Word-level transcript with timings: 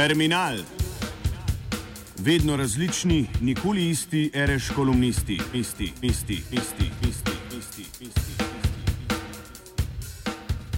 Terminal. 0.00 0.56
Vedno 2.18 2.56
različni, 2.56 3.26
nikoli 3.40 3.90
isti, 3.90 4.30
reš 4.34 4.70
kolumnisti, 4.70 5.38
isti, 5.54 5.92
isti, 6.02 6.32
isti, 6.32 6.84
isti, 7.08 7.32
isti, 7.58 7.82
isti. 8.00 8.44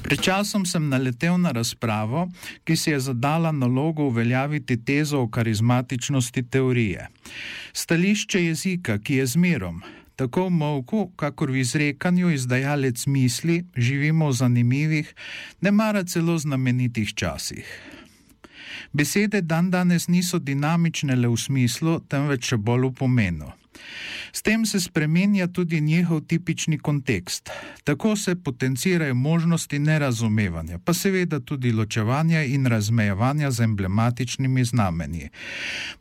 Pred 0.03 0.21
časom 0.21 0.67
sem 0.67 0.89
naletel 0.89 1.39
na 1.41 1.53
razpravo, 1.53 2.29
ki 2.65 2.77
si 2.77 2.91
je 2.91 3.01
zadala 3.01 3.53
nalogo 3.53 4.03
uveljaviti 4.03 4.85
tezo 4.85 5.21
o 5.21 5.29
karizmatičnosti 5.29 6.43
teorije. 6.51 7.09
Stališče 7.73 8.45
jezika, 8.45 8.99
ki 8.99 9.15
je 9.15 9.27
zmerom, 9.27 9.83
tako 10.17 10.47
v 10.47 10.51
molku, 10.51 11.07
kakor 11.17 11.51
v 11.51 11.63
izrekanju 11.63 12.31
izdajalec 12.31 13.07
misli, 13.07 13.65
živimo 13.77 14.29
v 14.29 14.33
zanimivih, 14.33 15.15
ne 15.61 15.71
mara 15.71 16.05
celo 16.05 16.39
znamenitih 16.39 17.15
časih. 17.15 17.92
Besede 18.93 19.41
dan 19.41 19.71
danes 19.71 20.09
niso 20.09 20.39
dinamične 20.39 21.17
le 21.17 21.29
v 21.29 21.37
smislu, 21.37 22.01
temveč 22.13 22.53
še 22.53 22.59
bolj 22.61 22.91
v 22.91 22.95
pomenu. 22.99 23.49
S 24.33 24.43
tem 24.43 24.67
se 24.67 24.81
spremenja 24.81 25.47
tudi 25.47 25.81
njihov 25.81 26.21
tipični 26.21 26.79
kontekst. 26.79 27.51
Tako 27.85 28.17
se 28.17 28.35
potencirajo 28.35 29.15
možnosti 29.15 29.79
nerazumevanja, 29.79 30.79
pa 30.79 30.95
seveda 30.95 31.41
tudi 31.41 31.73
ločevanja 31.73 32.43
in 32.43 32.67
razmejevanja 32.67 33.51
z 33.51 33.61
emblematičnimi 33.61 34.65
znamenji. 34.65 35.29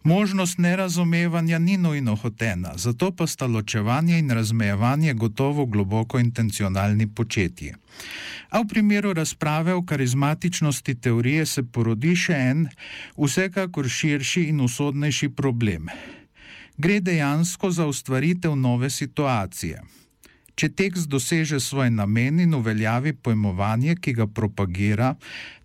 Možnost 0.03 0.57
nerazumevanja 0.57 1.59
ni 1.59 1.77
nujno 1.77 2.15
hotena, 2.15 2.77
zato 2.77 3.11
pa 3.11 3.27
sta 3.27 3.45
ločevanje 3.45 4.19
in 4.19 4.31
razmejevanje 4.31 5.13
gotovo 5.13 5.65
globoko 5.65 6.19
intencionalni 6.19 7.07
početji. 7.07 7.73
A 8.49 8.59
v 8.59 8.67
primeru 8.67 9.13
razprave 9.13 9.73
o 9.73 9.85
karizmatičnosti 9.85 10.95
teorije 10.95 11.45
se 11.45 11.63
porodi 11.63 12.15
še 12.15 12.33
en, 12.33 12.65
vsekakor 13.17 13.89
širši 13.89 14.43
in 14.51 14.61
usodnejši 14.61 15.29
problem 15.29 15.89
gre 16.81 16.99
dejansko 16.99 17.71
za 17.71 17.85
ustvaritev 17.85 18.55
nove 18.55 18.89
situacije. 18.89 19.81
Če 20.55 20.69
tekst 20.69 21.09
doseže 21.09 21.59
svoj 21.59 21.91
namen 21.93 22.39
in 22.39 22.53
uveljavi 22.57 23.13
pojmovanje, 23.13 23.95
ki 24.01 24.13
ga 24.13 24.27
propagira, 24.27 25.15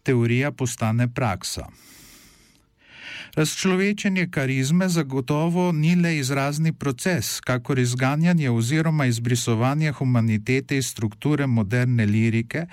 teorija 0.05 0.53
postane 0.53 1.09
praksa. 1.09 1.67
Razčlovečenje 3.37 4.29
karizme 4.33 4.89
zagotovo 4.89 5.73
ni 5.73 5.95
le 5.97 6.15
izrazni 6.17 6.73
proces, 6.73 7.41
kakor 7.41 7.79
izganjanje 7.79 8.51
oziroma 8.51 9.07
izbrisovanje 9.07 9.93
humanitete 9.93 10.79
iz 10.79 10.87
strukture 10.87 11.47
moderne 11.47 12.07
lirike, 12.07 12.67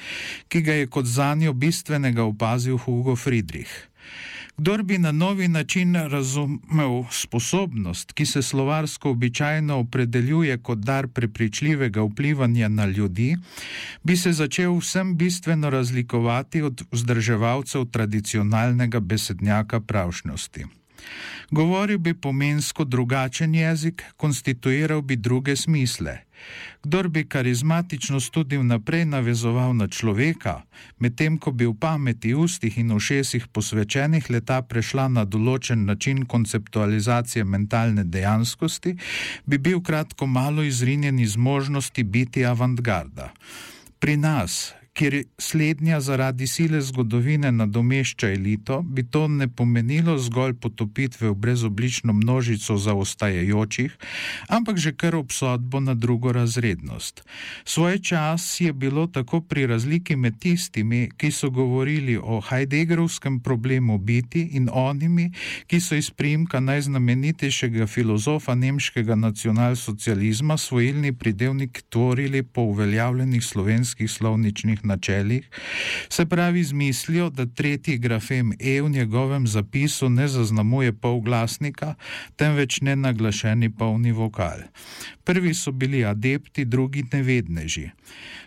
ki 0.47 0.61
ga 0.61 0.73
je 0.73 0.87
kot 0.87 1.05
zanjo 1.05 1.53
bistvenega 1.53 2.23
opazil 2.23 2.77
Hugo 2.77 3.15
Friedrich. 3.15 3.71
Kdor 4.57 4.83
bi 4.83 4.97
na 4.97 5.11
novi 5.11 5.47
način 5.47 5.95
razumel 5.95 7.03
sposobnost, 7.11 8.11
ki 8.11 8.25
se 8.25 8.41
slovarsko 8.41 9.09
običajno 9.09 9.77
opredeljuje 9.79 10.57
kot 10.57 10.77
dar 10.77 11.07
prepričljivega 11.07 12.01
vplivanja 12.01 12.67
na 12.67 12.85
ljudi, 12.85 13.35
bi 14.03 14.17
se 14.17 14.33
začel 14.33 14.77
vsem 14.77 15.17
bistveno 15.17 15.69
razlikovati 15.69 16.61
od 16.61 16.85
vzdrževalcev 16.91 17.85
tradicionalnega 17.85 18.99
besednjaka 18.99 19.79
pravšnosti. 19.79 20.65
Govoril 21.51 21.97
bi 21.97 22.13
pomensko 22.13 22.83
drugačen 22.83 23.55
jezik, 23.55 24.03
konstituiral 24.17 25.01
bi 25.01 25.15
druge 25.15 25.55
smisle. 25.55 26.17
Kdor 26.83 27.07
bi 27.07 27.23
karizmatičnost 27.23 28.33
tudi 28.33 28.57
vnaprej 28.57 29.05
navezoval 29.05 29.75
na 29.75 29.87
človeka, 29.87 30.61
medtem 30.99 31.37
ko 31.37 31.51
bi 31.51 31.65
v 31.65 31.73
pameti, 31.79 32.33
ustih 32.35 32.77
in 32.77 32.91
ušesih 32.91 33.47
posvečenih 33.47 34.29
leta 34.29 34.61
prešla 34.61 35.07
na 35.07 35.23
določen 35.25 35.85
način 35.85 36.25
konceptualizacije 36.25 37.45
mentalne 37.45 38.03
dejanskosti, 38.03 38.97
bi 39.45 39.57
bil 39.57 39.81
kratko 39.81 40.27
malo 40.27 40.63
izrinjen 40.63 41.19
iz 41.19 41.37
možnosti 41.37 42.03
biti 42.03 42.45
avantgarda. 42.45 43.31
Pri 43.99 44.17
nas, 44.17 44.73
kjer 44.93 45.23
slednja 45.37 46.01
zaradi 46.01 46.47
sile 46.47 46.81
zgodovine 46.81 47.51
nadomešča 47.51 48.29
elito, 48.29 48.81
bi 48.81 49.03
to 49.03 49.27
ne 49.27 49.47
pomenilo 49.47 50.17
zgolj 50.17 50.53
potopitve 50.53 51.29
v 51.29 51.35
brezoblično 51.35 52.13
množico 52.13 52.77
zaostajajočih, 52.77 53.97
ampak 54.47 54.77
že 54.77 54.93
kar 54.93 55.15
obsodbo 55.15 55.79
na 55.79 55.93
drugo 55.93 56.31
razrednost. 56.31 57.23
Svoj 57.65 57.99
čas 57.99 58.61
je 58.61 58.73
bilo 58.73 59.07
tako 59.07 59.41
pri 59.41 59.65
razliki 59.67 60.15
med 60.15 60.39
tistimi, 60.39 61.09
ki 61.17 61.31
so 61.31 61.49
govorili 61.49 62.17
o 62.17 62.41
Heideggerovskem 62.41 63.39
problemu 63.39 63.97
biti 63.97 64.49
in 64.53 64.69
onimi, 64.71 65.31
ki 65.67 65.79
so 65.79 65.95
iz 65.95 66.11
primka 66.11 66.59
najznamenitejšega 66.59 67.87
filozofa 67.87 68.55
nemškega 68.55 69.15
nacionalsocializma 69.15 70.57
svojilni 70.57 71.13
pridevnik 71.13 71.83
tvorili 71.89 72.43
po 72.43 72.61
uveljavljenih 72.61 73.43
slovenskih 73.43 74.11
slovničnih 74.11 74.82
načelih, 74.83 75.49
se 76.09 76.25
pravi 76.25 76.63
z 76.63 76.73
mislijo, 76.73 77.29
da 77.29 77.45
tretji 77.45 77.97
grafem 77.97 78.53
E 78.59 78.81
v 78.81 78.89
njegovem 78.89 79.47
zapisu 79.47 80.09
ne 80.09 80.27
zaznamuje 80.27 80.93
polglasnika, 80.93 81.95
temveč 82.35 82.81
nenaglašeni 82.81 83.69
polni 83.69 84.11
vokal. 84.11 84.59
Prvi 85.23 85.53
so 85.53 85.71
bili 85.71 86.05
adepti, 86.05 86.65
drugi 86.65 87.03
nevedneži. 87.13 87.89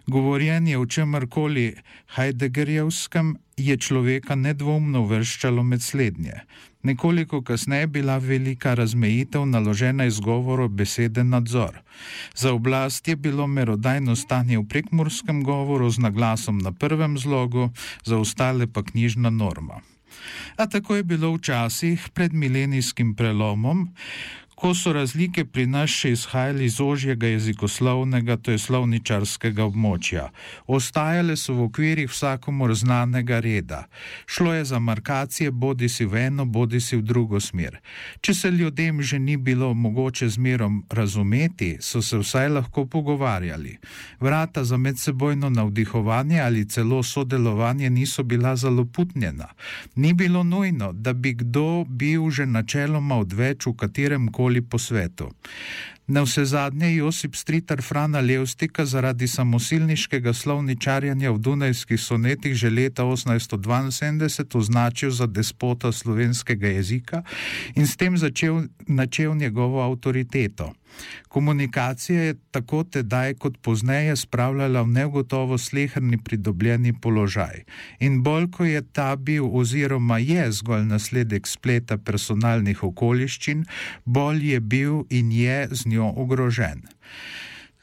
Govorjenje 0.06 0.78
o 0.78 0.86
čemrkoli 0.86 1.75
Heideggerjevskem 2.14 3.36
je 3.56 3.72
človeka 3.81 4.34
nedvomno 4.37 5.06
vrščalo 5.09 5.62
med 5.65 5.81
slednje. 5.81 6.43
Nekoliko 6.84 7.41
kasneje 7.43 7.87
je 7.87 7.87
bila 7.87 8.19
velika 8.19 8.75
razmejitev 8.75 9.47
naložena 9.49 10.05
izgovoru 10.05 10.69
besede 10.69 11.25
nadzor. 11.25 11.81
Za 12.34 12.53
oblast 12.53 13.09
je 13.09 13.17
bilo 13.17 13.47
merodajno 13.47 14.17
stanje 14.17 14.59
v 14.59 14.69
prekmurskem 14.69 15.43
govoru 15.43 15.89
z 15.91 16.05
naglasom 16.05 16.59
na 16.59 16.72
prvem 16.72 17.19
zlogu, 17.19 17.71
za 18.05 18.19
ostale 18.19 18.67
pa 18.67 18.83
knjižna 18.83 19.31
norma. 19.31 19.81
A 20.56 20.67
tako 20.67 20.97
je 20.97 21.05
bilo 21.05 21.33
včasih 21.34 22.09
pred 22.12 22.33
milenijskim 22.33 23.15
prelomom, 23.15 23.88
ko 24.56 24.75
so 24.75 24.93
razlike 24.93 25.44
pri 25.44 25.67
nas 25.69 25.93
še 25.93 26.11
izhajali 26.17 26.65
iz 26.65 26.81
ožjega 26.81 27.28
jezikoslovnega, 27.28 28.39
to 28.41 28.55
je 28.55 28.59
slovničarskega 28.59 29.67
območja. 29.69 30.31
Ostajale 30.67 31.37
so 31.37 31.53
v 31.59 31.67
okvirih 31.69 32.09
vsakomor 32.09 32.72
znanega 32.75 33.41
reda. 33.44 33.83
Šlo 34.27 34.55
je 34.55 34.65
za 34.65 34.78
markacije 34.81 35.50
bodi 35.50 35.89
si 35.93 36.06
v 36.09 36.22
eno, 36.31 36.47
bodi 36.49 36.81
si 36.81 36.97
v 36.97 37.05
drugo 37.05 37.41
smer. 37.41 37.77
Če 38.21 38.34
se 38.34 38.50
ljudem 38.50 39.03
že 39.03 39.19
ni 39.19 39.37
bilo 39.37 39.75
mogoče 39.75 40.28
zmerom 40.28 40.81
razumeti, 40.91 41.77
so 41.81 42.00
se 42.03 42.17
vsaj 42.19 42.49
lahko 42.49 42.87
pogovarjali. 42.87 43.77
Vrata 44.21 44.65
za 44.65 44.77
medsebojno 44.77 45.50
navdihovanje 45.50 46.41
ali 46.41 46.65
celo 46.69 47.03
sodelovanje 47.03 47.91
niso 47.91 48.23
bila 48.23 48.56
zaloputnjena. 48.56 49.53
Ni 49.97 50.15
bilo 50.15 50.43
nujno, 50.43 50.93
da 50.93 51.12
bi 51.12 51.34
kdo 51.34 51.84
bil 51.84 52.31
že 52.31 52.47
načeloma 52.47 53.21
odveč 53.21 53.67
v 53.67 53.77
katerem 53.77 54.33
koli 54.33 54.45
kjerkoli 54.46 54.62
po 54.62 54.78
svetu. 54.78 55.30
Na 56.08 56.22
vse 56.22 56.44
zadnje 56.44 56.94
Josip 56.96 57.34
Stritar 57.34 57.82
Frana 57.82 58.20
Levstika 58.20 58.84
zaradi 58.84 59.26
samosilniškega 59.28 60.32
slovničarjanja 60.32 61.30
v 61.30 61.38
Dunajskih 61.38 62.00
sonetih 62.00 62.54
že 62.54 62.70
leta 62.70 63.02
1872 63.02 64.58
označil 64.58 65.10
za 65.10 65.26
despota 65.26 65.92
slovenskega 65.92 66.68
jezika 66.68 67.22
in 67.74 67.86
s 67.86 67.96
tem 67.96 68.16
začel 68.16 68.68
načel 68.86 69.34
njegovo 69.34 69.82
avtoriteto. 69.82 70.72
Komunikacija 71.28 72.22
je 72.22 72.34
tako 72.50 72.84
tedaj 72.84 73.34
kot 73.34 73.58
pozneje 73.62 74.16
spravljala 74.16 74.82
v 74.82 74.87
negotovo 74.87 75.58
slehrni 75.58 76.19
pridobljeni 76.19 76.93
položaj. 77.00 77.64
In 78.00 78.22
bolj 78.22 78.50
ko 78.50 78.64
je 78.64 78.82
ta 78.93 79.16
bil 79.16 79.48
oziroma 79.52 80.19
je 80.19 80.52
zgolj 80.52 80.84
nasledek 80.84 81.46
spleta 81.46 81.98
personalnih 81.98 82.84
okoliščin, 82.84 83.64
bolj 84.04 84.52
je 84.52 84.60
bil 84.60 85.02
in 85.10 85.32
je 85.32 85.69
z 85.70 85.87
njo 85.87 86.12
ogrožen. 86.16 86.82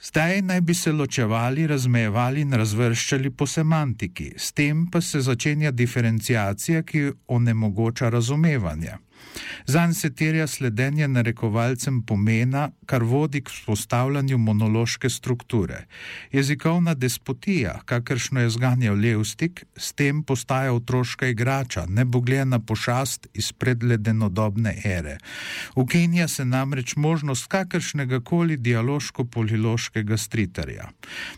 Zdaj 0.03 0.41
naj 0.41 0.61
bi 0.61 0.73
se 0.73 0.91
ločevali, 0.91 1.67
razmejevali 1.67 2.41
in 2.41 2.53
razvrščali 2.53 3.29
po 3.29 3.47
semantiki, 3.47 4.33
s 4.37 4.51
tem 4.51 4.87
pa 4.91 5.01
se 5.01 5.21
začenja 5.21 5.71
diferencijacija, 5.71 6.83
ki 6.83 7.11
onemogoča 7.27 8.09
razumevanje. 8.09 8.97
Zanj 9.65 9.93
se 9.93 10.09
terja 10.09 10.47
sledenje 10.47 11.07
narekovalcem 11.07 12.01
pomena, 12.01 12.69
kar 12.85 13.03
vodi 13.03 13.41
k 13.41 13.49
vzpostavljanju 13.49 14.37
monološke 14.37 15.09
strukture. 15.09 15.85
Jezikovna 16.31 16.93
despotija, 16.93 17.79
kakršno 17.85 18.41
je 18.41 18.49
zganjal 18.49 18.95
Levstik, 18.95 19.63
s 19.77 19.93
tem 19.93 20.23
postaja 20.23 20.73
otroška 20.73 21.27
igrača, 21.27 21.85
nebogljena 21.85 22.59
pošast 22.59 23.27
iz 23.33 23.51
predledenodobne 23.51 24.75
ere. 24.83 25.17
Ukinja 25.75 26.27
se 26.27 26.45
namreč 26.45 26.95
možnost 26.95 27.47
kakršnega 27.47 28.19
koli 28.19 28.57
dialoško-poliloškega 28.57 30.17
stritarja. 30.17 30.89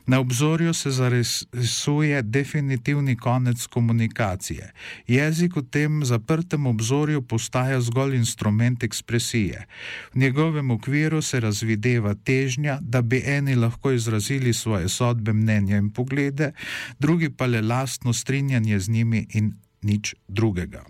Na 0.05 0.19
obzorju 0.19 0.73
se 0.73 0.91
zarisuje 0.91 2.21
definitivni 2.21 3.15
konec 3.17 3.67
komunikacije. 3.67 4.71
Jezik 5.07 5.55
v 5.55 5.63
tem 5.69 6.05
zaprtem 6.05 6.65
obzorju 6.65 7.21
postaja 7.21 7.74
zgolj 7.81 8.15
instrument 8.15 8.83
ekspresije. 8.83 9.65
V 10.13 10.19
njegovem 10.19 10.71
okviru 10.71 11.21
se 11.21 11.39
razvideva 11.39 12.15
težnja, 12.15 12.77
da 12.81 13.01
bi 13.01 13.21
eni 13.25 13.55
lahko 13.55 13.91
izrazili 13.91 14.53
svoje 14.53 14.89
sodbe, 14.89 15.33
mnenja 15.33 15.77
in 15.77 15.89
poglede, 15.89 16.51
drugi 16.99 17.29
pa 17.29 17.45
le 17.45 17.61
lastno 17.61 18.13
strinjanje 18.13 18.79
z 18.79 18.89
njimi 18.89 19.27
in 19.33 19.53
nič 19.81 20.15
drugega. 20.27 20.83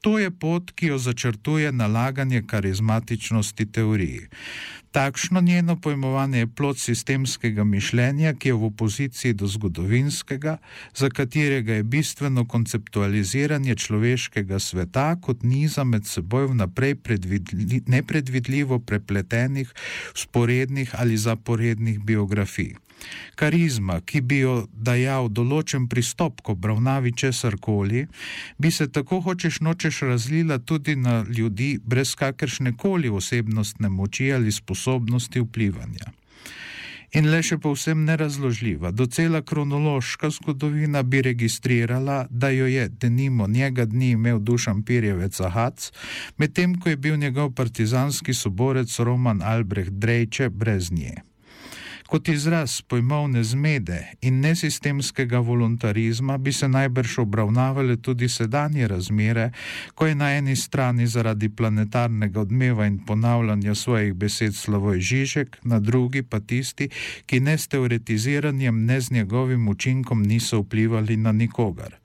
To 0.00 0.18
je 0.18 0.30
pot, 0.30 0.72
ki 0.74 0.86
jo 0.86 0.98
začrtuje 0.98 1.72
nalaganje 1.72 2.42
karizmatičnosti 2.46 3.72
teoriji. 3.72 4.26
Takšno 4.92 5.40
njeno 5.40 5.76
pojmovanje 5.76 6.38
je 6.38 6.46
plot 6.46 6.78
sistemskega 6.78 7.64
mišljenja, 7.64 8.34
ki 8.34 8.48
je 8.48 8.54
v 8.54 8.64
opoziciji 8.64 9.32
do 9.32 9.46
zgodovinskega, 9.46 10.58
za 10.94 11.08
katerega 11.10 11.74
je 11.74 11.82
bistveno 11.82 12.44
konceptualiziranje 12.44 13.74
človeškega 13.74 14.58
sveta 14.58 15.16
kot 15.16 15.42
niza 15.42 15.84
med 15.84 16.06
seboj 16.06 16.46
vnaprej 16.52 16.96
nepredvidljivo 17.86 18.78
prepletenih, 18.78 19.72
sporednih 20.14 20.94
ali 20.98 21.16
zaporednih 21.16 22.00
biografij. 22.00 22.74
Karizma, 23.34 24.00
ki 24.00 24.20
bi 24.20 24.36
jo 24.44 24.52
dajal 24.72 25.26
določen 25.28 25.88
pristop 25.90 26.42
k 26.44 26.52
obravnavi 26.54 27.10
česar 27.18 27.56
koli, 27.60 28.04
bi 28.58 28.70
se 28.70 28.86
tako 28.92 29.18
hočeš 29.20 29.58
nočeš 29.60 30.02
razlila 30.06 30.58
tudi 30.58 30.94
na 30.96 31.24
ljudi 31.28 31.80
brez 31.84 32.14
kakršne 32.14 32.76
koli 32.78 33.08
osebnostne 33.08 33.88
moči 33.88 34.30
ali 34.32 34.52
sposobnosti 34.52 34.81
vplivanja. 35.40 36.12
In 37.12 37.28
le 37.28 37.42
še 37.44 37.58
povsem 37.60 38.06
nerazložljiva, 38.08 38.90
docela 38.96 39.42
kronološka 39.44 40.30
zgodovina 40.32 41.02
bi 41.04 41.20
registrirala, 41.22 42.26
da 42.30 42.48
jo 42.48 42.66
je, 42.66 42.86
denimo, 42.88 43.46
njega 43.46 43.84
dni 43.84 44.14
imel 44.16 44.40
dušan 44.40 44.80
Pirjevec 44.82 45.40
Ahac, 45.40 45.90
medtem 46.40 46.78
ko 46.80 46.88
je 46.88 46.96
bil 46.96 47.18
njegov 47.20 47.52
partizanski 47.52 48.34
soborec 48.34 48.96
Roman 48.98 49.42
Albrecht 49.44 49.92
Drejče 49.92 50.48
brez 50.48 50.88
nje. 50.92 51.20
Kot 52.12 52.28
izraz 52.28 52.82
pojmovne 52.82 53.44
zmede 53.44 54.06
in 54.20 54.40
nesistemskega 54.40 55.38
voluntarizma 55.38 56.38
bi 56.38 56.52
se 56.52 56.68
najbrž 56.68 57.18
obravnavale 57.18 57.96
tudi 57.96 58.28
sedanje 58.28 58.88
razmere, 58.88 59.50
ko 59.94 60.06
je 60.06 60.14
na 60.14 60.28
eni 60.36 60.56
strani 60.56 61.06
zaradi 61.06 61.48
planetarnega 61.48 62.40
odmeva 62.40 62.86
in 62.86 62.98
ponavljanja 63.06 63.74
svojih 63.74 64.14
besed 64.14 64.54
Slavoj 64.54 65.00
Žižek, 65.00 65.56
na 65.62 65.80
drugi 65.80 66.22
pa 66.22 66.40
tisti, 66.40 66.88
ki 67.26 67.40
ne 67.40 67.58
s 67.58 67.68
teoretiziranjem, 67.68 68.84
ne 68.84 69.00
z 69.00 69.10
njegovim 69.10 69.68
učinkom 69.68 70.22
niso 70.22 70.60
vplivali 70.60 71.16
na 71.16 71.32
nikogar. 71.32 71.96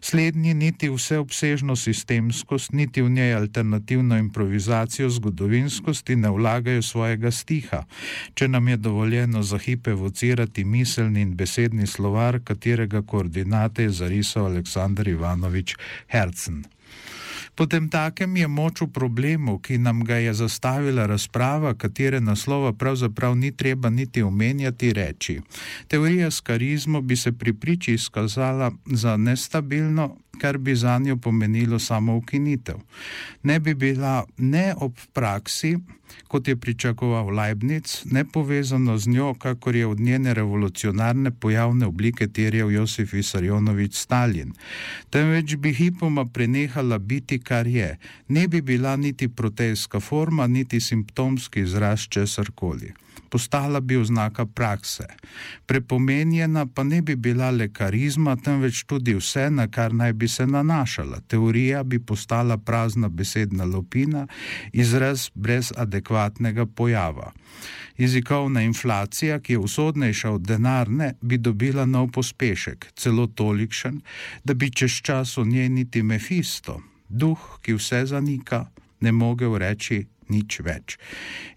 Slednji 0.00 0.54
niti 0.54 0.90
vseobsežno 0.90 1.76
sistemskost, 1.76 2.72
niti 2.72 3.02
v 3.02 3.10
njej 3.10 3.34
alternativno 3.34 4.18
improvizacijo 4.18 5.10
zgodovinskosti 5.10 6.16
ne 6.16 6.30
vlagajo 6.30 6.82
svojega 6.82 7.30
stiha, 7.30 7.84
če 8.34 8.48
nam 8.48 8.68
je 8.68 8.76
dovoljeno 8.76 9.42
za 9.52 9.58
hip 9.58 9.86
evocirati 9.86 10.64
miselni 10.64 11.20
in 11.20 11.36
besedni 11.36 11.86
slovar, 11.86 12.40
katerega 12.44 13.02
koordinate 13.02 13.82
je 13.82 13.90
zarisal 13.90 14.46
Aleksandr 14.46 15.08
Ivanovič 15.08 15.74
Hercen. 16.08 16.62
Potem 17.54 17.88
takem 17.88 18.36
je 18.36 18.48
moč 18.48 18.80
v 18.80 18.88
problemu, 18.88 19.58
ki 19.58 19.78
nam 19.78 20.04
ga 20.04 20.16
je 20.16 20.32
zastavila 20.34 21.06
razprava, 21.06 21.74
katere 21.74 22.20
naslova 22.20 22.72
pravzaprav 22.72 23.36
ni 23.36 23.52
treba 23.52 23.90
niti 23.90 24.22
omenjati, 24.22 24.92
reči. 24.92 25.40
Teorija 25.88 26.30
s 26.30 26.40
karizmo 26.40 27.00
bi 27.00 27.16
se 27.16 27.32
pri 27.32 27.52
priči 27.52 27.94
izkazala 27.94 28.72
za 28.86 29.16
nestabilno, 29.16 30.16
kar 30.40 30.58
bi 30.58 30.74
za 30.74 30.98
njo 30.98 31.16
pomenilo 31.16 31.78
samo 31.78 32.16
ukinitev. 32.16 32.76
Ne 33.42 33.60
bi 33.60 33.74
bila 33.74 34.24
ne 34.36 34.74
ob 34.76 34.96
praksi, 35.12 35.76
kot 36.28 36.48
je 36.48 36.56
pričakoval 36.56 37.30
Leibniz, 37.30 38.02
ne 38.04 38.24
povezano 38.24 38.98
z 38.98 39.08
njo, 39.08 39.34
kakor 39.34 39.76
je 39.76 39.86
od 39.86 40.00
njene 40.00 40.34
revolucionarne 40.34 41.30
pojavne 41.30 41.86
oblike 41.86 42.28
terjal 42.28 42.72
Josif 42.72 43.14
Isarjonovič 43.14 43.94
Stalin, 43.94 44.52
temveč 45.10 45.56
bi 45.56 45.74
hipoma 45.74 46.24
prenehala 46.24 46.98
biti, 46.98 47.38
kar 47.42 47.66
je, 47.66 47.98
ne 48.28 48.48
bi 48.48 48.60
bila 48.60 48.96
niti 48.96 49.28
protejska 49.28 50.00
forma, 50.00 50.46
niti 50.46 50.80
simptomski 50.80 51.60
izraz 51.60 52.08
česar 52.08 52.50
koli 52.54 52.92
postala 53.32 53.80
bi 53.80 53.96
oznaka 53.96 54.46
prakse. 54.46 55.04
Prepomenjena 55.66 56.66
pa 56.66 56.84
ne 56.84 57.02
bi 57.02 57.16
bila 57.16 57.50
le 57.50 57.68
karizma, 57.72 58.36
temveč 58.36 58.84
tudi 58.84 59.14
vse, 59.16 59.46
na 59.50 59.68
kar 59.68 59.94
naj 59.94 60.12
bi 60.12 60.28
se 60.28 60.46
nanašala. 60.46 61.20
Teorija 61.20 61.82
bi 61.82 61.98
postala 61.98 62.58
prazna 62.58 63.08
besedna 63.08 63.64
lopina, 63.64 64.26
izraz 64.72 65.30
brez 65.34 65.72
adekvatnega 65.76 66.66
pojava. 66.66 67.32
Jezikovna 67.96 68.62
inflacija, 68.62 69.40
ki 69.40 69.52
je 69.52 69.58
usodnejša 69.58 70.30
od 70.30 70.46
denarne, 70.52 71.14
bi 71.20 71.38
dobila 71.38 71.86
nov 71.86 72.10
pospešek, 72.12 72.92
celo 72.96 73.26
tolikšen, 73.26 74.00
da 74.44 74.54
bi 74.54 74.70
čez 74.70 75.00
čas 75.02 75.36
v 75.36 75.46
njej 75.46 75.68
niti 75.68 76.02
Mefisto, 76.02 76.80
duh, 77.12 77.38
ki 77.62 77.76
vse 77.76 78.06
zanika, 78.10 78.66
ne 79.00 79.12
mogel 79.12 79.58
reči 79.60 80.06
nič 80.32 80.60
več. 80.64 80.96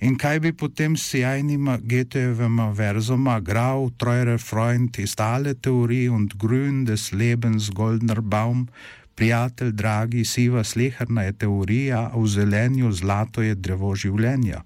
In 0.04 0.18
kaj 0.20 0.40
bi 0.44 0.52
potem 0.52 0.98
s 0.98 1.14
sjajnima 1.14 1.78
Getejevima 1.80 2.72
verzoma 2.76 3.40
Grau, 3.40 3.90
Treuer 3.98 4.38
Freund, 4.42 5.00
istale 5.00 5.56
teorije 5.56 6.12
und 6.12 6.36
grün 6.42 6.84
des 6.86 7.12
Lebens, 7.12 7.72
Goldner 7.72 8.22
Baum, 8.22 8.68
prijatelj, 9.16 9.72
dragi, 9.72 10.26
siva 10.26 10.64
slehrna 10.64 11.24
je 11.30 11.34
teorija, 11.46 12.10
a 12.12 12.18
v 12.20 12.28
zelenju 12.28 12.92
zlato 12.92 13.46
je 13.46 13.56
drevo 13.56 13.96
življenja. 13.96 14.66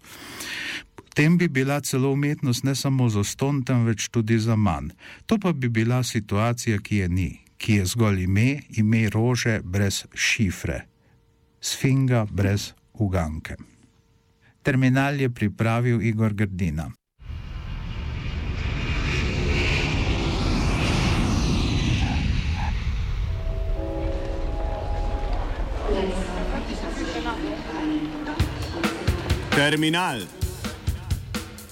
Tem 1.14 1.36
bi 1.38 1.50
bila 1.52 1.82
celo 1.82 2.14
umetnost 2.16 2.64
ne 2.64 2.76
samo 2.76 3.10
za 3.10 3.24
ston, 3.24 3.62
temveč 3.66 4.08
tudi 4.10 4.40
za 4.40 4.56
manj. 4.56 4.94
To 5.28 5.38
pa 5.38 5.52
bi 5.54 5.70
bila 5.70 6.04
situacija, 6.04 6.80
ki 6.80 7.04
je 7.04 7.10
ni, 7.10 7.32
ki 7.60 7.74
je 7.74 7.86
zgolj 7.86 8.24
ime, 8.24 8.62
ime 8.80 9.10
rože 9.10 9.60
brez 9.64 10.06
šifre, 10.16 10.86
sfinga 11.62 12.26
brez 12.32 12.72
uganke. 12.94 13.56
Terminal 14.64 15.22
je 15.22 15.30
pripravil 15.30 16.02
Igor 16.02 16.34
Grdina. 16.34 16.90
Terminal. 29.56 30.20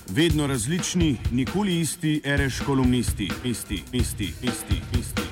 Vedno 0.10 0.48
različni, 0.48 1.18
nikoli 1.32 1.80
isti, 1.80 2.22
ereš 2.24 2.60
kolumnisti, 2.66 3.30
isti, 3.44 3.84
isti, 3.94 4.34
isti, 4.42 4.82
isti. 5.00 5.27